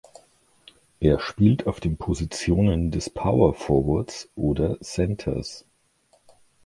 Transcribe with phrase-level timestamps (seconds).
[0.99, 5.67] Er spielt auf den Positionen des Power Forwards oder Centers.